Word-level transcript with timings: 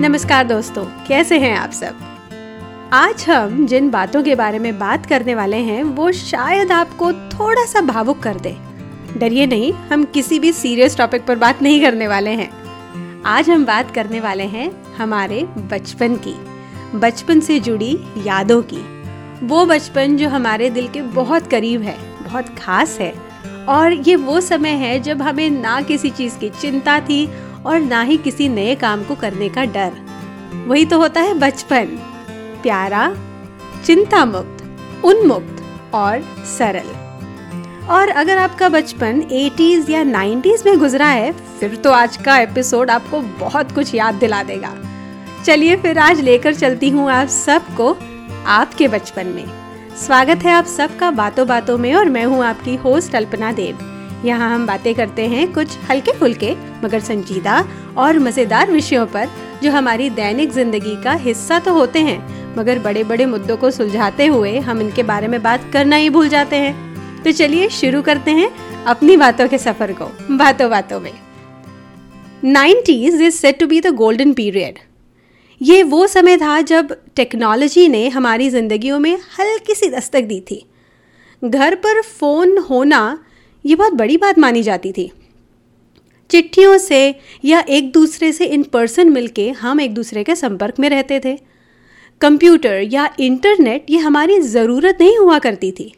नमस्कार 0.00 0.44
दोस्तों, 0.44 0.84
कैसे 1.08 1.38
हैं 1.38 1.56
आप 1.56 1.70
सब? 1.70 1.94
आज 2.92 3.24
हम 3.28 3.66
जिन 3.66 3.90
बातों 3.90 4.22
के 4.22 4.34
बारे 4.34 4.58
में 4.58 4.78
बात 4.78 5.06
करने 5.06 5.34
वाले 5.34 5.56
हैं, 5.56 5.82
वो 5.84 6.12
शायद 6.12 6.72
आपको 6.72 7.12
थोड़ा 7.12 7.64
सा 7.64 7.80
भावुक 7.80 8.18
कर 8.18 8.34
दे। 8.34 8.56
डरिए 9.16 9.46
नहीं, 9.46 9.72
हम 9.72 10.04
किसी 10.04 10.38
भी 10.38 10.52
सीरियस 10.52 10.96
टॉपिक 10.96 11.26
पर 11.26 11.36
बात 11.36 11.62
नहीं 11.62 11.80
करने 11.80 12.08
वाले 12.08 12.30
हैं। 12.30 12.50
आज 13.22 13.50
हम 13.50 13.64
बात 13.64 13.90
करने 13.94 14.20
वाले 14.20 14.44
हैं 14.44 14.70
हमारे 14.96 15.42
बचपन 15.44 16.16
की, 16.16 16.34
बचपन 16.98 17.40
से 17.40 17.60
जुड़ी 17.60 17.98
यादों 18.18 18.62
की। 18.62 18.80
वो 19.46 19.64
बचपन 19.66 20.16
जो 20.16 20.28
हमारे 20.28 20.70
दिल 20.70 20.88
के 20.88 21.02
बहुत 21.02 21.50
करीब 21.50 21.82
है, 21.82 21.96
बहुत 22.22 22.48
खास 22.58 22.98
है, 23.00 23.12
और 23.68 23.92
ये 23.92 24.16
वो 24.16 24.40
समय 24.40 24.76
है 24.76 25.00
जब 25.00 25.22
हमें 25.22 25.50
ना 25.50 25.80
किसी 25.82 26.10
चीज़ 26.10 26.38
की 26.38 26.50
चिंता 26.50 27.00
थी 27.00 27.26
और 27.66 27.80
ना 27.80 28.02
ही 28.02 28.16
किसी 28.16 28.48
नए 28.48 28.74
काम 28.74 29.04
को 29.04 29.14
करने 29.14 29.48
का 29.48 29.64
डर। 29.64 29.92
वही 30.66 30.84
तो 30.84 30.98
होता 30.98 31.20
है 31.20 31.34
बचपन। 31.34 31.84
प्यारा 32.62 33.16
चिंता 33.86 34.24
मुक्त 34.24 34.64
उन्मुक्त 35.04 35.64
और 35.94 36.20
सरल। 36.58 37.08
और 37.86 38.08
अगर 38.08 38.38
आपका 38.38 38.68
बचपन 38.68 39.20
80s 39.22 39.90
या 39.90 40.02
90s 40.02 40.66
में 40.66 40.78
गुजरा 40.78 41.06
है, 41.06 41.32
फिर 41.32 41.76
तो 41.76 41.92
आज 41.92 42.16
का 42.16 42.38
एपिसोड 42.38 42.90
आपको 42.90 43.20
बहुत 43.20 43.72
कुछ 43.72 43.94
याद 43.94 44.14
दिला 44.14 44.42
देगा। 44.42 44.74
चलिए 45.46 45.76
फिर 45.76 45.98
आज 45.98 46.20
लेकर 46.20 46.54
चलती 46.54 46.90
हूँ 46.90 47.10
आप 47.10 47.28
सबको 47.28 47.96
आपके 48.46 48.88
बचपन 48.88 49.26
में। 49.26 49.46
स्वागत 49.96 50.38
है 50.38 50.52
आप 50.52 50.64
सबका 50.64 51.10
बातों 51.10 51.46
बातों 51.46 51.78
में 51.78 51.94
और 51.94 52.04
मैं 52.04 52.24
हूँ 52.24 52.44
आपकी 52.44 52.74
होस्ट 52.76 53.14
अल्पना 53.14 53.52
देव। 53.52 53.97
यहाँ 54.24 54.54
हम 54.54 54.66
बातें 54.66 54.94
करते 54.94 55.26
हैं 55.28 55.52
कुछ 55.52 55.76
हल्के 55.90 56.12
फुल्के 56.12 56.54
मगर 56.84 57.00
संजीदा 57.00 57.60
और 57.96 58.18
मज़ेदार 58.18 58.70
विषयों 58.70 59.06
पर, 59.06 59.28
जो 59.62 59.70
हमारी 59.70 60.08
दैनिक 60.10 60.52
ज़िंदगी 60.52 60.96
का 61.04 61.12
हिस्सा 61.16 61.58
तो 61.58 61.72
होते 61.74 61.98
हैं, 62.00 62.18
मगर 62.56 62.78
बड़े 62.78 63.04
बड़े 63.04 63.26
मुद्दों 63.26 63.56
को 63.56 63.70
सुलझाते 63.70 64.26
हुए 64.26 64.58
हम 64.60 64.80
इनके 64.80 65.02
बारे 65.04 65.28
में 65.28 65.42
बात 65.42 65.70
करना 65.72 65.96
ही 65.96 66.10
भूल 66.10 66.28
जाते 66.28 66.56
हैं। 66.56 67.22
तो 67.24 67.32
चलिए 67.32 67.68
शुरू 67.70 68.02
करते 68.02 68.30
हैं 68.30 68.50
अपनी 68.86 69.16
बातों 69.16 69.48
के 69.48 69.58
सफ़र 69.58 69.92
को 69.92 70.10
बातों 70.36 70.70
बातों 70.70 71.00
में। 71.00 71.12
Nineties 72.44 73.22
is 73.22 73.34
set 73.34 73.58
to 73.60 73.66
be 73.66 73.80
the 73.80 73.94
golden 73.94 74.32
period. 74.32 74.78
ये 75.60 75.82
वो 75.84 76.06
समय 76.06 76.36
था 76.36 76.60
जब 76.62 76.96
टेक्नोलॉजी 77.16 77.86
ने 77.88 78.08
हमारी 78.08 78.48
ज़िंदगियों 78.50 78.98
में 78.98 79.14
हल्की 79.38 79.74
सी 79.74 79.88
दस्तक 79.90 80.24
दी 80.24 80.40
थी। 80.40 80.64
घर 81.42 81.74
पर 81.76 82.00
फ़ोन 82.02 82.58
होना 82.70 83.18
ये 83.64 83.74
बहुत 83.74 83.92
बड़ी 83.92 84.16
बात 84.16 84.38
मानी 84.38 84.62
जाती 84.62 84.92
थी। 84.92 85.12
चिट्ठियों 86.30 86.78
से 86.78 87.14
या 87.44 87.64
एक 87.68 87.92
दूसरे 87.92 88.32
से 88.32 88.44
इन 88.44 88.62
पर्सन 88.62 89.10
मिलके 89.10 89.50
हम 89.50 89.80
एक 89.80 89.94
दूसरे 89.94 90.24
के 90.24 90.34
संपर्क 90.34 90.78
में 90.78 90.88
रहते 90.88 91.20
थे। 91.20 91.38
कंप्यूटर 92.20 92.80
या 92.82 93.14
इंटरनेट 93.20 93.86
ये 93.90 93.98
हमारी 93.98 94.40
ज़रूरत 94.40 94.98
नहीं 95.00 95.18
हुआ 95.18 95.38
करती 95.38 95.72
थी। 95.72 95.94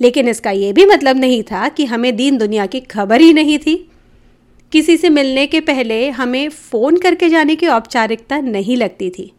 लेकिन 0.00 0.28
इसका 0.28 0.50
ये 0.50 0.72
भी 0.72 0.86
मतलब 0.86 1.16
नहीं 1.16 1.42
था 1.42 1.68
कि 1.68 1.84
हमें 1.84 2.16
दीन 2.16 2.38
दुनिया 2.38 2.66
की 2.66 2.80
खबर 2.80 3.20
ही 3.20 3.32
नहीं 3.32 3.58
थी। 3.58 3.90
किसी 4.72 4.96
से 4.96 5.08
मिलने 5.08 5.46
के 5.46 5.60
पहले 5.60 6.10
हमें 6.10 6.48
फ़ोन 6.48 6.96
करके 6.96 7.28
जाने 7.28 7.56
की 7.56 7.66
औपचारिकता 7.66 8.40
नहीं 8.40 8.76
लगती 8.76 9.10
थी। 9.10 9.32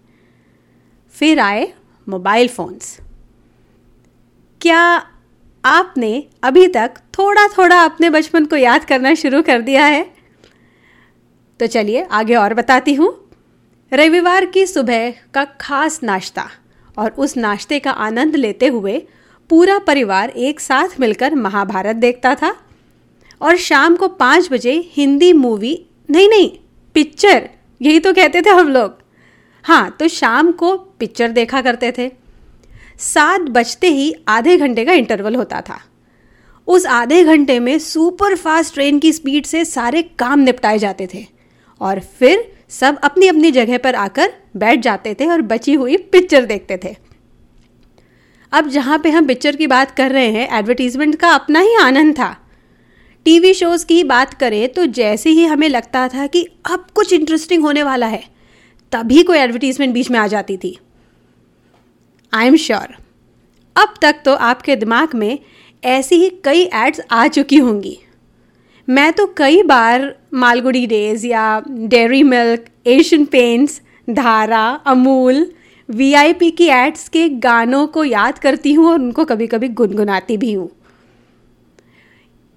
फिर 1.12 1.40
आए 1.40 1.74
मोबाइल 2.10 2.48
फ़ोन्स। 2.48 3.00
क्या 4.62 5.08
आपने 5.64 6.24
अभी 6.44 6.68
तक 6.68 6.94
थोड़ा 7.18 7.48
थोड़ा 7.48 7.80
अपने 7.82 8.10
बचपन 8.10 8.46
को 8.46 8.56
याद 8.56 8.86
करना 8.86 9.14
शुरू 9.14 9.42
कर 9.42 9.62
दिया 9.62 9.86
है। 9.86 10.04
तो 11.60 11.68
चलिए 11.68 12.02
आगे 12.12 12.36
और 12.36 12.54
बताती 12.54 12.94
हूँ। 12.94 13.12
रविवार 13.92 14.46
की 14.46 14.66
सुबह 14.66 15.12
का 15.34 15.44
खास 15.62 16.00
नाश्ता 16.04 16.48
और 16.98 17.12
उस 17.12 17.36
नाश्ते 17.38 17.80
का 17.80 17.92
आनंद 17.92 18.36
लेते 18.36 18.68
हुए 18.68 18.98
पूरा 19.50 19.78
परिवार 19.80 20.30
एक 20.30 20.60
साथ 20.60 21.00
मिलकर 21.00 21.36
महाभारत 21.36 21.96
देखता 21.96 22.34
था 22.36 22.56
और 23.42 23.58
शाम 23.58 23.96
को 23.96 24.08
पाँच 24.08 24.52
बजे 24.52 24.74
हिंदी 24.94 25.32
मूवी, 25.34 25.86
नहीं 26.10 26.30
नहीं, 26.30 26.50
पिक्चर, 26.96 27.50
यही 27.82 28.00
तो 28.00 28.14
कहते 28.14 28.42
थे 28.42 28.50
हम 28.50 28.70
लोग। 28.70 28.98
हाँ 29.66 29.90
तो 30.00 30.08
शाम 30.08 30.52
को 30.52 30.76
पिक्चर 31.00 31.32
देखा 31.32 31.62
करते 31.62 31.94
थे। 31.98 32.12
सात 33.04 33.42
बजते 33.52 33.88
ही 33.88 34.14
आधे 34.28 34.58
घंटे 34.58 34.86
का 34.86 34.94
इंटरवल 34.94 35.36
होता 35.36 35.62
था। 35.62 35.80
उस 36.68 36.86
आधे 36.88 37.24
घंटे 37.24 37.60
में 37.60 37.78
सुपर 37.80 38.36
फास्ट 38.36 38.74
ट्रेन 38.74 39.00
की 39.00 39.12
स्पीड 39.14 39.46
से 39.46 39.64
सारे 39.66 40.02
काम 40.20 40.40
निपटाए 40.40 40.78
जाते 40.78 41.08
थे 41.14 41.26
और 41.82 42.00
फिर 42.20 42.52
सब 42.72 42.98
अपनी 43.04 43.28
अपनी 43.28 43.52
जगह 43.52 43.78
पर 43.78 43.96
आकर 43.96 44.34
बैठ 44.58 44.80
जाते 44.80 45.14
थे 45.14 45.26
और 45.26 45.42
बची 45.44 45.74
हुई 45.74 45.98
पिक्चर 46.12 46.46
देखते 46.46 46.78
थे। 46.84 46.96
अब 48.54 48.70
जहाँ 48.70 49.00
पे 49.00 49.10
हम 49.10 49.28
पिक्चर 49.28 49.56
की 49.56 49.68
बात 49.68 49.92
कर 49.92 50.12
रहे 50.12 50.32
हैं 50.32 50.48
एडवर्टीजमेंट 50.50 51.16
का 51.16 51.32
अपना 51.32 51.60
ही 51.60 51.76
आनंद 51.76 52.14
था। 52.14 52.36
टीवी 53.26 53.54
शोज़ 53.54 53.86
की 53.86 54.04
बात 54.04 54.34
करें 54.34 54.68
तो 54.70 54.86
जैसे 54.86 55.30
ही 55.30 55.46
हमें 55.46 55.68
लगता 55.70 56.08
था 56.08 56.28
कि 56.28 56.48
अब 56.66 56.86
कुछ 56.96 57.14
इंटरेस्टिंग 57.14 57.64
होने 57.64 57.84
वाला 57.84 58.08
है, 58.08 58.24
तभी 58.92 59.24
कोई 59.24 59.38
एडवर्टीजमेंट 59.38 59.94
बीच 59.94 60.12
में 60.12 60.20
आ 60.20 60.28
जाती 60.28 60.58
थी। 60.58 60.78
आई 62.34 62.48
एम 62.48 62.56
श्योर 62.56 62.96
अब 63.76 63.94
तक 64.02 64.22
तो 64.26 64.34
आपके 64.36 64.76
दिमाग 64.76 65.14
में 65.16 65.40
ऐसी 65.84 66.16
ही 66.16 66.30
कई 66.44 66.62
एड्स 66.76 67.02
आ 67.12 67.28
चुकी 67.28 67.58
होंगी। 67.58 67.98
मैं 68.88 69.12
तो 69.14 69.26
कई 69.38 69.62
बार 69.64 70.16
मालगुड़ी 70.34 70.86
डेज़ 70.88 71.26
या 71.28 71.62
dairy 71.68 72.24
milk, 72.24 72.66
Asian 72.88 73.26
paints, 73.26 73.80
Dhara, 74.10 74.66
Amul 74.86 75.46
VIP 75.90 76.52
की 76.52 76.68
एड्स 76.70 77.08
के 77.10 77.28
गानों 77.30 77.86
को 77.88 78.04
याद 78.04 78.40
करती 78.40 78.74
हूँ 78.74 78.90
और 78.90 79.00
उनको 79.00 79.26
कभी 79.26 79.48
कभी 79.48 79.68
गुनगुनाती 79.70 80.38
भी 80.38 80.54
हूँ। 80.54 80.70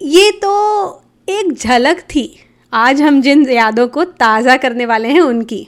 ये 0.01 0.31
तो 0.31 1.03
एक 1.27 1.53
झलक 1.53 2.01
थी। 2.09 2.29
आज 2.73 3.01
हम 3.01 3.21
जिन 3.21 3.49
यादों 3.49 3.87
को 3.87 4.03
ताज़ा 4.03 4.57
करने 4.57 4.85
वाले 4.85 5.07
हैं 5.07 5.21
उनकी। 5.21 5.67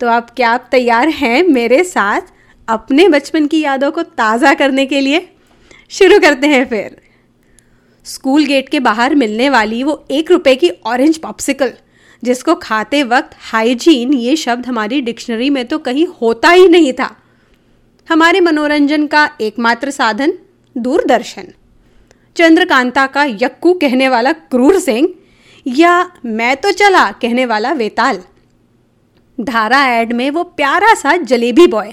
तो 0.00 0.08
आप 0.08 0.30
क्या 0.30 0.50
आप 0.50 0.68
तैयार 0.70 1.08
हैं 1.08 1.42
मेरे 1.42 1.84
साथ? 1.84 2.34
अपने 2.68 3.08
बचपन 3.08 3.46
की 3.46 3.60
यादों 3.60 3.90
को 3.90 4.02
ताज़ा 4.02 4.52
करने 4.54 4.84
के 4.86 5.00
लिए 5.00 5.28
शुरू 5.90 6.18
करते 6.20 6.46
हैं 6.46 6.64
फिर। 6.68 6.96
स्कूल 8.06 8.44
गेट 8.44 8.68
के 8.68 8.80
बाहर 8.80 9.14
मिलने 9.14 9.48
वाली 9.50 9.82
वो 9.82 10.04
एक 10.10 10.30
रुपए 10.30 10.54
की 10.56 10.70
ऑरेंज 10.86 11.18
पॉप्सिकल 11.18 11.72
जिसको 12.22 12.54
खाते 12.54 13.02
वक्त 13.04 13.36
हाइजीन 13.42 14.12
ये 14.14 14.36
शब्द 14.36 14.66
हमारी 14.66 15.00
डिक्शनरी 15.00 15.50
में 15.50 15.64
तो 15.66 15.78
कहीं 15.78 16.06
होता 16.22 16.50
ही 16.50 16.68
नहीं 16.68 16.92
था। 16.92 17.10
हमारे 18.08 18.40
मनोरंजन 18.40 19.06
का 19.06 19.28
एकमात्र 19.40 19.90
साधन 19.90 20.32
दूरदर्शन। 20.76 21.52
चंद्रकांता 22.36 23.06
का 23.06 23.24
यक्कू 23.24 23.72
कहने 23.74 24.08
वाला 24.08 24.32
क्रूर 24.32 24.78
सिंह 24.80 25.08
या 25.66 25.94
मैं 26.26 26.56
तो 26.56 26.72
चला 26.72 27.10
कहने 27.12 27.46
वाला 27.46 27.72
वेताल। 27.74 28.20
धारा 29.38 29.84
एड 29.90 30.12
में 30.12 30.30
वो 30.30 30.42
प्यारा 30.44 30.94
सा 30.94 31.16
जलेबी 31.24 31.66
बॉय 31.66 31.92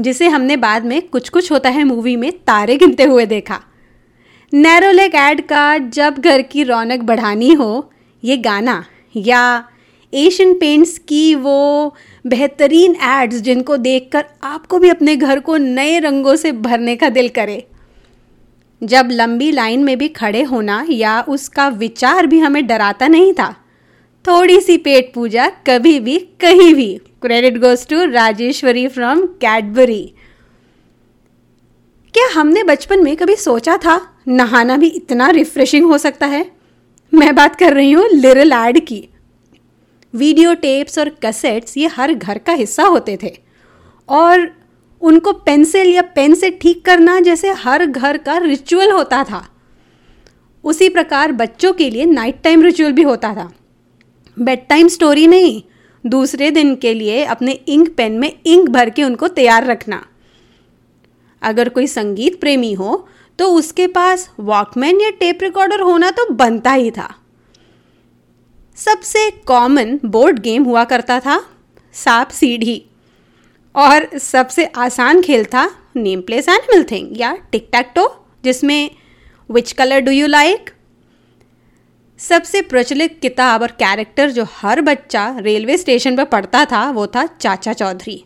जिसे 0.00 0.28
हमने 0.28 0.56
बाद 0.56 0.84
में 0.84 1.00
कुछ 1.02 1.28
कुछ 1.28 1.50
होता 1.52 1.70
है 1.70 1.84
मूवी 1.84 2.16
में 2.16 2.30
तारे 2.32 2.76
गिनते 2.76 3.02
हुए 3.02 3.26
देखा। 3.26 3.60
नैरोलेक 4.52 5.14
एड 5.14 5.40
का 5.40 5.78
जब 5.78 6.18
घर 6.18 6.42
की 6.42 6.62
रौनक 6.62 7.00
बढ़ानी 7.00 7.52
हो, 7.52 7.90
ये 8.22 8.36
गाना 8.36 8.84
या 9.16 9.68
एशियन 10.12 10.54
पेंट्स 10.54 10.98
की 10.98 11.34
वो 11.34 11.94
बेहतरीन 12.26 12.96
एड्स 13.02 13.40
जिनको 13.40 13.76
देखकर 13.76 14.24
आपको 14.42 14.78
भी 14.78 14.88
अपने 14.88 15.16
घर 15.16 15.40
को 15.40 15.56
नए 15.56 15.98
रंगों 15.98 16.36
से 16.36 16.52
भरने 16.52 16.96
का 16.96 17.08
दिल 17.08 17.28
करे। 17.28 17.64
जब 18.82 19.08
लंबी 19.12 19.50
लाइन 19.52 19.84
में 19.84 19.96
भी 19.98 20.08
खड़े 20.08 20.42
होना 20.42 20.84
या 20.90 21.20
उसका 21.22 21.68
विचार 21.68 22.26
भी 22.26 22.38
हमें 22.38 22.66
डराता 22.66 23.08
नहीं 23.08 23.32
था 23.32 23.52
थोड़ी 24.24 24.60
सी 24.60 24.76
पेट 24.78 25.12
पूजा 25.14 25.48
कभी 25.66 25.98
भी, 26.00 26.18
कहीं 26.18 26.74
भी। 26.74 27.00
Credit 27.22 27.58
goes 27.58 27.86
to 27.86 28.04
Rajeshwari 28.04 28.86
from 28.88 29.24
Cadbury 29.40 30.02
क्या 32.14 32.26
हमने 32.34 32.62
बचपन 32.62 33.02
में 33.04 33.16
कभी 33.16 33.36
सोचा 33.36 33.76
था 33.76 34.00
नहाना 34.28 34.76
भी 34.76 34.86
इतना 34.86 35.28
रिफ्रेशिंग 35.30 35.86
हो 35.86 35.98
सकता 35.98 36.26
है? 36.26 36.44
मैं 37.12 37.34
बात 37.34 37.56
कर 37.56 37.74
रही 37.74 37.92
हूँ 37.92 38.08
लिरल 38.08 38.52
एड 38.52 38.78
की। 38.86 39.08
वीडियो 40.14 40.54
टेप्स 40.54 40.98
और 40.98 41.08
कैसेट्स 41.22 41.76
ये 41.76 41.86
हर 41.86 42.14
घर 42.14 42.38
का 42.38 42.52
हिस्सा 42.52 42.84
होते 42.84 43.18
थे। 43.22 43.32
और 44.08 44.46
उनको 45.02 45.32
पेंसिल 45.32 45.94
या 45.94 46.02
पेन 46.14 46.34
से 46.34 46.50
ठीक 46.62 46.84
करना 46.84 47.18
जैसे 47.20 47.52
हर 47.58 47.86
घर 47.86 48.16
का 48.18 48.36
रिचुअल 48.38 48.90
होता 48.90 49.24
था। 49.24 49.46
उसी 50.64 50.88
प्रकार 50.88 51.32
बच्चों 51.32 51.72
के 51.72 51.90
लिए 51.90 52.04
नाइट 52.04 52.42
टाइम 52.44 52.62
रिचुअल 52.62 52.92
भी 52.92 53.02
होता 53.02 53.34
था। 53.34 53.52
बेड 54.36 54.66
टाइम 54.68 54.88
स्टोरी 54.88 55.26
नहीं 55.26 55.60
दूसरे 56.04 56.50
दिन 56.50 56.74
के 56.76 56.92
लिए 56.94 57.24
अपने 57.24 57.52
इंक 57.52 57.94
पेन 57.96 58.18
में 58.18 58.32
इंक 58.46 58.68
भर 58.68 58.90
के 58.90 59.04
उनको 59.04 59.28
तैयार 59.30 59.66
रखना। 59.66 60.04
अगर 61.42 61.68
कोई 61.68 61.86
संगीत 61.86 62.40
प्रेमी 62.40 62.72
हो 62.72 63.08
तो 63.38 63.48
उसके 63.48 63.86
पास 63.86 64.28
वॉकमैन 64.40 65.00
या 65.00 65.10
टेप 65.10 65.42
रिकॉर्डर 65.42 65.80
होना 65.80 66.10
तो 66.10 66.28
बनता 66.34 66.72
ही 66.72 66.90
था। 66.90 67.08
सबसे 68.78 69.30
कॉमन 69.46 69.98
बोर्ड 70.04 70.38
गेम 70.38 70.64
हुआ 70.64 70.84
करता 70.84 71.18
था, 71.20 71.38
सांप 71.94 72.28
सीढ़ी। 72.30 72.82
और 73.74 74.18
सबसे 74.18 74.64
आसान 74.66 75.22
खेल 75.22 75.44
था 75.44 75.64
नेम 75.96 76.20
प्लेस 76.20 76.48
एनिमल 76.48 76.82
थिंग 76.82 77.20
या 77.20 77.34
टिक 77.52 77.68
टैक 77.72 77.92
टो 77.94 78.06
जिसमें 78.44 78.90
which 79.50 79.72
colour 79.72 80.00
do 80.00 80.12
you 80.12 80.26
like 80.26 80.70
सबसे 82.22 82.60
प्रचलित 82.62 83.18
किताब 83.22 83.62
और 83.62 83.70
कैरेक्टर 83.72 84.30
जो 84.30 84.44
हर 84.50 84.80
बच्चा 84.80 85.24
रेलवे 85.38 85.76
स्टेशन 85.78 86.16
पर 86.16 86.24
पढ़ता 86.24 86.64
था, 86.64 86.90
वो 86.90 87.06
था 87.06 87.24
चाचा 87.26 87.72
चौधरी। 87.72 88.24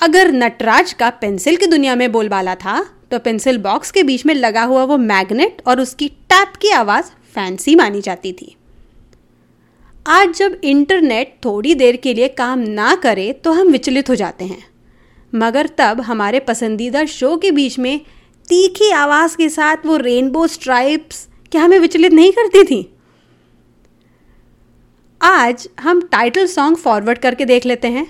अगर 0.00 0.32
नटराज 0.32 0.92
का 0.92 1.08
पेंसिल 1.10 1.56
की 1.56 1.66
दुनिया 1.66 1.94
में 1.96 2.10
बोलबाला 2.12 2.54
था 2.54 2.84
तो 3.10 3.18
पेंसिल 3.18 3.58
बॉक्स 3.58 3.90
के 3.90 4.02
बीच 4.02 4.26
में 4.26 4.34
लगा 4.34 4.62
हुआ 4.62 4.84
वो 4.84 4.96
मैग्नेट 4.98 5.62
और 5.66 5.80
उसकी 5.80 6.08
टैप 6.08 6.56
की 6.56 6.70
आवाज़ 6.72 7.10
फैंसी 7.34 7.74
मानी 7.74 8.00
जाती 8.00 8.32
थी। 8.32 8.54
आज 10.06 10.36
जब 10.36 10.60
इंटरनेट 10.64 11.36
थोड़ी 11.44 11.74
देर 11.74 11.96
के 11.96 12.14
लिए 12.14 12.28
काम 12.28 12.58
ना 12.58 12.94
करे 12.94 13.32
तो 13.32 13.52
हम 13.52 13.68
विचलित 13.68 14.10
हो 14.10 14.14
जाते 14.14 14.44
हैं। 14.44 14.64
मगर 15.32 15.70
तब 15.78 16.00
हमारे 16.00 16.40
पसंदीदा 16.40 17.04
शो 17.04 17.36
के 17.36 17.50
बीच 17.50 17.78
में 17.78 17.98
तीखी 18.48 18.90
आवाज़ 18.92 19.36
के 19.36 19.48
साथ 19.48 19.86
वो 19.86 19.96
रेनबो 19.96 20.46
स्ट्राइप्स 20.46 21.28
क्या 21.54 21.62
हमें 21.62 21.78
विचलित 21.78 22.12
नहीं 22.12 22.30
करती 22.32 22.62
थी। 22.64 22.78
आज 25.20 25.68
हम 25.80 26.00
टाइटल 26.12 26.46
सॉन्ग 26.46 26.76
फॉरवर्ड 26.76 27.18
करके 27.18 27.44
देख 27.44 27.66
लेते 27.66 27.88
हैं, 27.88 28.06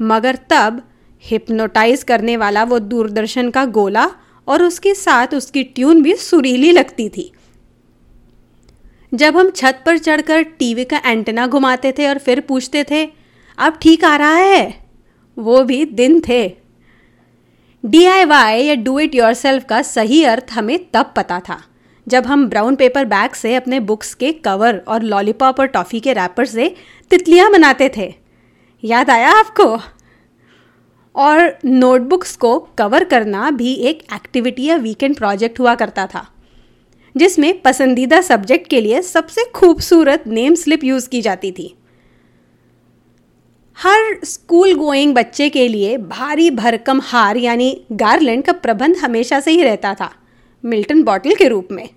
मगर 0.00 0.38
तब 0.50 0.80
हिप्नोटाइज 1.24 2.02
करने 2.02 2.36
वाला 2.36 2.62
वो 2.64 2.78
दूरदर्शन 2.78 3.50
का 3.50 3.64
गोला 3.66 4.06
और 4.48 4.62
उसके 4.62 4.94
साथ 4.94 5.34
उसकी 5.34 5.62
ट्यून 5.64 6.02
भी 6.02 6.14
सुरीली 6.14 6.72
लगती 6.72 7.08
थी। 7.08 7.30
जब 9.14 9.36
हम 9.36 9.50
छत 9.50 9.82
पर 9.86 9.98
चढ़कर 9.98 10.42
टीवी 10.58 10.84
का 10.84 11.02
एंटेना 11.06 11.46
घुमाते 11.46 11.92
थे 11.92 12.08
और 12.08 12.18
फिर 12.18 12.40
पूछते 12.40 12.84
थे, 12.90 13.04
अब 13.58 13.78
ठीक 13.82 14.04
आ 14.04 14.16
रहा 14.16 14.34
है? 14.34 14.84
वो 15.36 15.62
भी 15.64 15.84
दिन 15.84 16.20
थे। 16.28 16.48
डीआईवाई 17.84 18.64
या 18.64 18.74
डू 18.74 18.98
इट 18.98 19.14
योर 19.14 19.60
का 19.60 19.82
सही 19.82 20.24
अर्थ 20.24 20.52
हमें 20.52 20.78
तब 20.94 21.14
पता 21.16 21.40
था। 21.40 21.62
जब 22.06 22.26
हम 22.26 22.46
ब्राउन 22.48 22.76
पेपर 22.76 23.04
बैग 23.04 23.30
से 23.30 23.54
अपने 23.54 23.80
बुक्स 23.80 24.14
के 24.14 24.32
कवर 24.32 24.82
और 24.88 25.02
लॉलीपॉप 25.02 25.60
और 25.60 25.66
टॉफ़ी 25.66 26.00
के 26.00 26.12
रैपर 26.12 26.46
से 26.46 26.74
तितलियाँ 27.10 27.50
बनाते 27.52 27.90
थे। 27.96 28.12
याद 28.84 29.10
आया 29.10 29.30
आपको? 29.30 29.78
और 31.14 31.58
नोटबुक्स 31.64 32.36
को 32.36 32.58
कवर 32.78 33.04
करना 33.04 33.50
भी 33.50 33.72
एक 33.72 34.02
एक्टिविटी 34.14 34.64
या 34.64 34.76
वीकेंड 34.76 35.16
प्रोजेक्ट 35.16 35.60
हुआ 35.60 35.74
करता 35.74 36.06
था, 36.06 36.26
जिसमें 37.14 37.60
पसंदीदा 37.62 38.20
सब्जेक्ट 38.20 38.68
के 38.70 38.80
लिए 38.80 39.02
सबसे 39.02 39.44
खूबसूरत 39.54 40.24
नेम 40.26 40.54
स्लिप 40.54 40.84
यूज़ 40.84 41.08
की 41.08 41.20
जाती 41.22 41.52
थी। 41.52 41.74
हर 43.78 44.24
स्कूल 44.24 44.74
गोइंग 44.74 45.14
बच्चे 45.14 45.48
के 45.48 45.66
लिए 45.68 45.96
भारी 45.98 46.50
भरकम 46.50 47.00
हार 47.00 47.36
यानी 47.36 47.70
गार्लैंड 47.92 48.44
का 48.44 48.52
प्रबंध 48.52 48.96
हमेशा 48.96 49.40
से 49.40 49.50
ही 49.50 49.62
रहता 49.62 49.94
था 49.94 50.10
मिल्टन 50.64 51.02
बॉटल 51.02 51.34
के 51.34 51.48
रूप 51.48 51.68
में। 51.70 51.88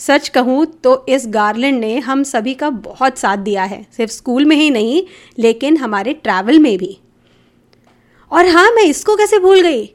सच 0.00 0.28
कहूँ 0.28 0.64
तो 0.84 1.04
इस 1.08 1.24
गार्लैंड 1.28 1.80
ने 1.80 1.98
हम 1.98 2.22
सभी 2.22 2.54
का 2.54 2.70
बहुत 2.70 3.18
साथ 3.18 3.36
दिया 3.38 3.64
है, 3.64 3.86
सिर्फ़ 3.92 4.12
स्कूल 4.12 4.44
में 4.44 4.56
ही 4.56 4.70
नहीं, 4.70 5.02
लेकिन 5.38 5.76
हमारे 5.76 6.12
ट्रैवल 6.14 6.58
में 6.58 6.76
भी। 6.78 6.98
और 8.30 8.46
हाँ 8.46 8.70
मैं 8.70 8.84
इसको 8.84 9.16
कैसे 9.16 9.38
भूल 9.38 9.60
गई? 9.60 9.86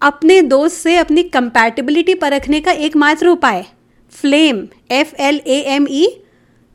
अपने 0.00 0.40
दोस्त 0.42 0.76
से 0.76 0.96
अपनी 0.96 1.22
कंपैटिबिलिटी 1.24 2.14
परखने 2.14 2.60
का 2.60 2.72
एकमात्र 2.72 3.28
उपाय। 3.28 3.64
Flame 4.12 4.66
F 4.90 5.14
L 5.18 5.40
A 5.46 5.60
M 5.66 5.86
E 5.90 6.06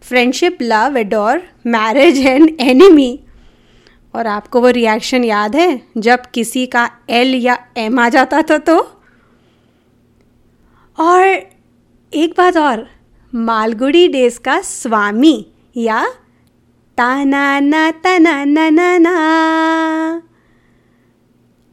friendship 0.04 0.58
love 0.62 0.98
adore 0.98 1.42
marriage 1.68 2.20
and 2.20 2.50
enemy 2.62 3.20
और 4.14 4.28
आपको 4.28 4.62
वो 4.62 4.70
रिएक्शन 4.70 5.24
याद 5.24 5.56
है, 5.56 5.82
जब 5.98 6.26
किसी 6.26 6.66
का 6.66 6.90
एल 7.10 7.36
या 7.36 7.58
एम 7.78 8.00
आ 8.00 8.08
जाता 8.10 8.42
था 8.42 8.58
तो? 8.60 8.78
और 10.98 11.57
एक 12.14 12.34
बात 12.38 12.58
और, 12.58 12.86
मालगुड़ी 13.34 14.08
डेज़ 14.08 14.40
का 14.40 14.60
स्वामी 14.62 15.46
या 15.78 16.04
ताना 16.98 17.60
ना 17.60 17.90
तना 18.04 18.44
ना 18.46 18.70
ना 18.70 18.98
ना। 18.98 19.12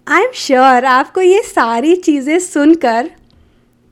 आई 0.07 0.23
एम 0.23 0.33
श्योर 0.35 0.85
आपको 0.85 1.21
ये 1.21 1.43
सारी 1.43 1.95
चीज़ें 1.97 2.39
सुनकर 2.39 3.11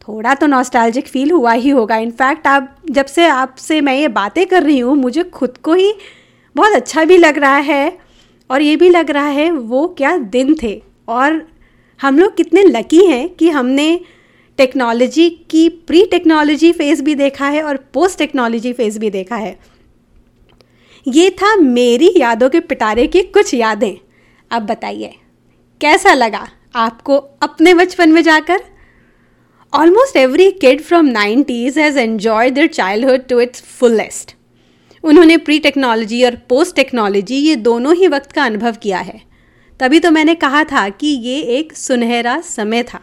थोड़ा 0.03 0.35
तो 0.35 0.47
नॉस्टैल्जिक 0.47 1.09
फील 1.09 1.31
हुआ 1.31 1.53
ही 1.53 1.71
होगा। 1.71 1.97
इनफैक्ट 1.97 2.47
आप, 2.47 2.77
जब 2.91 3.07
से 3.07 3.27
आपसे 3.27 3.81
मैं 3.81 3.95
ये 3.95 4.09
बातें 4.11 4.47
कर 4.47 4.63
रही 4.63 4.79
हूँ, 4.79 4.97
मुझे 4.97 5.25
खुद 5.25 5.57
को 5.59 5.75
ही 5.75 5.93
बहुत 6.57 6.73
अच्छा 6.73 7.05
भी 7.05 7.17
लग 7.17 7.39
रहा 7.39 7.57
है 7.59 7.99
और 8.51 8.63
ये 8.63 8.77
भी 8.77 8.89
लग 8.89 9.11
रहा 9.11 9.29
है 9.29 9.51
वो 9.51 9.87
क्या 9.89 10.17
दिन 10.19 10.57
थे। 10.63 10.81
और 11.09 11.43
हम 12.01 12.19
लोग 12.19 12.37
कितने 12.37 12.65
लकी 12.65 13.07
हैं 13.07 13.29
कि 13.29 13.51
हमने 13.51 14.01
टेक्नोलॉजी 14.63 15.29
की 15.51 15.69
प्री 15.87 16.05
टेक्नोलॉजी 16.07 16.73
फ़ेज़ 16.73 17.03
भी 17.03 17.15
देखा 17.17 17.47
है 17.49 17.63
और 17.63 17.77
पोस्ट 17.95 18.19
टेक्नोलॉजी 18.19 18.73
फ़ेज़ 18.73 18.99
भी 18.99 19.11
देखा 19.11 19.37
है। 19.37 19.59
ये 21.07 21.31
था 21.33 21.55
मेरी 21.57 22.13
यादों 22.17 22.49
के 22.51 22.61
पिटारे 22.63 23.07
की 23.07 23.23
कुछ 23.29 23.55
यादें। 23.55 23.97
अब 24.51 24.63
बताइए, 24.63 25.15
कैसा 25.81 26.13
लगा 26.15 26.47
आपको 26.77 27.17
अपने 27.43 27.75
बचपन 27.75 28.11
में 28.11 28.23
जाकर? 28.23 28.61
Almost 29.73 30.17
every 30.17 30.51
kid 30.53 30.81
from 30.83 31.07
nineties 31.07 31.79
has 31.79 31.99
enjoy 31.99 32.51
their 32.51 32.67
childhood 32.69 33.27
to 33.29 33.41
its 33.41 33.63
fullest 33.79 34.35
उन्होंने 35.05 35.37
प्री 35.39 35.59
टेक्नोलॉजी 35.59 36.25
और 36.25 36.37
पोस्ट 36.49 36.77
टेक्नोलॉजी 36.77 37.37
ये 37.37 37.57
दोनों 37.59 37.95
ही 37.95 38.09
वक्त 38.09 38.33
का 38.33 38.45
अनुभव 38.45 38.77
किया 38.83 38.99
है। 39.01 39.21
तभी 39.81 40.01
तो 40.01 40.11
मैंने 40.11 40.35
कहा 40.37 40.63
था 40.65 40.89
कि 40.91 41.07
ये 41.07 41.41
एक 41.57 41.73
सुनहरा 41.77 42.41
समय 42.41 42.83
था। 42.83 43.01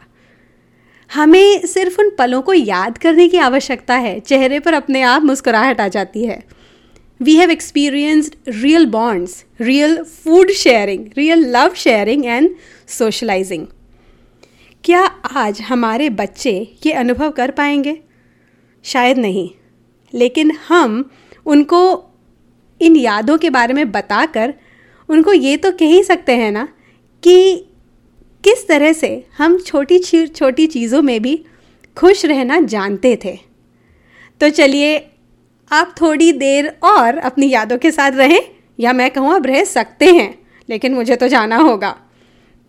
हमें 1.14 1.66
सिर्फ़ 1.66 2.02
उन 2.02 2.10
पलों 2.10 2.42
को 2.42 2.54
याद 2.54 2.98
करने 2.98 3.28
की 3.28 3.38
आवश्यकता 3.38 3.96
है। 3.96 4.20
चेहरे 4.20 4.60
पर 4.60 4.74
अपने 4.74 5.02
आप 5.02 5.24
मुस्कुराहट 5.24 5.82
आ 5.82 5.88
जाती 5.88 6.26
है। 6.26 6.44
We 7.22 7.36
have 7.36 7.52
experienced 7.52 8.36
real 8.48 8.86
bonds 8.86 9.46
real 9.62 10.04
food 10.04 10.52
sharing 10.52 11.08
real 11.18 11.40
love 11.58 11.74
sharing 11.74 12.26
and 12.26 12.56
socialising 12.88 13.68
क्या 14.84 15.02
आज 15.36 15.62
हमारे 15.62 16.10
बच्चे 16.10 16.76
ये 16.86 16.92
अनुभव 16.92 17.32
कर 17.32 17.52
पाएँगे? 17.52 18.00
शायद 18.84 19.18
नहीं। 19.18 19.50
लेकिन 20.14 20.52
हम 20.68 21.12
उनको 21.46 22.04
इन 22.82 22.96
यादों 22.96 23.38
के 23.38 23.50
बारे 23.50 23.74
में 23.74 23.92
बताकर 23.92 24.54
उनको 25.10 25.34
ये 25.34 25.58
तो 25.58 25.72
कह 25.72 25.86
ही 25.86 26.04
सकते 26.04 26.32
हैं 26.32 26.52
ना 26.52 26.68
कि 27.24 27.66
किस 28.44 28.68
तरह 28.68 28.94
से 28.94 29.10
हम 29.38 29.58
छोटी 29.60 30.00
छोटी 30.28 30.68
चीज़ों 30.68 31.02
में 31.02 31.22
भी 31.22 31.36
खुश 31.98 32.26
रहना 32.26 32.60
जानते 32.62 33.16
थे। 33.26 33.38
तो 34.42 34.50
चलिए, 34.50 34.98
आप 35.72 35.94
थोड़ी 36.02 36.32
देर 36.34 36.68
और 36.86 37.18
अपनी 37.20 37.50
यादों 37.50 37.78
के 37.78 37.92
साथ 37.92 38.12
रहें, 38.14 38.42
या 38.80 38.94
मैं 38.94 39.10
कहूँ 39.12 39.34
अब 39.36 39.46
रह 39.46 39.64
सकते 39.66 40.06
हैं, 40.06 40.34
लेकिन 40.70 40.94
मुझे 40.94 41.16
तो 41.16 41.28
जाना 41.28 41.58
होगा। 41.58 41.96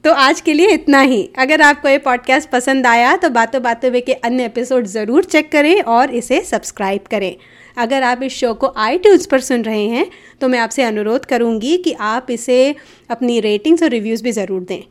तो 0.05 0.13
आज 0.13 0.41
के 0.41 0.53
लिए 0.53 0.69
इतना 0.71 1.01
ही। 1.01 1.23
अगर 1.39 1.63
आपको 1.63 1.89
ये 1.89 1.99
पॉडकास्ट 2.01 2.49
पसंद 2.51 2.87
आया 2.87 3.17
तो 3.17 3.29
बातों 3.31 3.63
बातों 3.63 3.91
में 3.91 4.01
के 4.03 4.13
अन्य 4.15 4.45
एपिसोड 4.45 4.87
ज़रूर 4.87 5.25
चेक 5.25 5.51
करें 5.53 5.81
और 5.83 6.15
इसे 6.15 6.41
सब्सक्राइब 6.41 7.01
करें। 7.11 7.35
अगर 7.77 8.03
आप 8.03 8.23
इस 8.23 8.33
शो 8.35 8.53
को 8.55 8.73
आई 8.77 8.99
पर 9.31 9.41
सुन 9.41 9.63
रहे 9.63 9.87
हैं 9.89 10.07
तो 10.41 10.49
मैं 10.49 10.59
आपसे 10.59 10.83
अनुरोध 10.83 11.25
करूँगी 11.25 11.77
कि 11.77 11.93
आप 11.93 12.31
इसे 12.31 12.75
अपनी 13.11 13.39
रेटिंग्स 13.41 13.83
और 13.83 13.89
रिव्यूज़ 13.89 14.23
भी 14.23 14.33
ज़रूर 14.33 14.63
दें। 14.63 14.83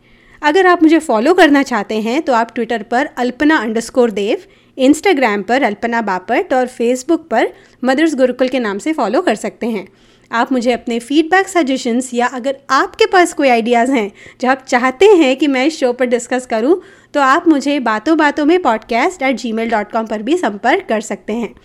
अगर 0.42 0.68
आप 0.68 0.84
मुझे 0.84 1.00
फॉलो 1.00 1.34
करना 1.34 1.64
चाहते 1.64 2.02
हैं 2.02 2.22
तो 2.22 2.34
आप 2.34 2.56
ट्विटर 2.56 2.84
पर 2.84 3.10
अल्पना 3.18 3.58
अंडरस्कोर 3.58 4.12
देव 4.12 4.44
इंस्टाग्राम 4.78 5.42
पर 5.42 5.64
अल्पना 5.64 6.02
बापट 6.02 6.54
और 6.54 6.68
फेसबुक 6.68 7.28
पर 7.30 7.54
मदर्स 7.84 8.16
गुरुकुल 8.16 8.48
के 8.48 8.60
नाम 8.60 8.78
से 8.78 8.94
फॉलो 8.94 9.22
कर 9.22 9.36
सकते 9.36 9.68
हैं। 9.68 9.88
आप 10.32 10.52
मुझे 10.52 10.72
अपने 10.72 11.00
फीडबैक 11.00 11.48
सजेशंस 11.48 12.10
या 12.14 12.28
अगर 12.28 12.58
आपके 12.70 13.06
पास 13.06 13.34
कोई 13.34 13.50
आइडियाज़ 13.50 13.92
हैं 13.92 14.12
जो 14.42 14.50
आप 14.50 14.66
चाहते 14.68 15.06
हैं 15.06 15.36
कि 15.38 15.48
मैं 15.48 15.66
इस 15.66 15.80
शो 15.80 15.94
पर 15.94 16.06
डिस्कस 16.06 16.46
करूँ 16.46 16.82
तो 17.14 17.22
आप 17.22 17.48
मुझे 17.48 17.80
बातों 17.80 18.18
बातों 18.18 18.46
में 18.46 18.62
पॉडकास्ट 18.62 19.22
एट 19.22 19.36
जी 19.36 19.54
पर 19.54 20.22
भी 20.22 20.38
संपर्क 20.38 20.86
कर 20.90 21.02
सकते 21.02 21.34
हैं। 21.34 21.56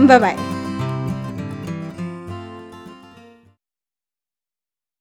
बाय 0.07 0.19
बाय 0.19 0.54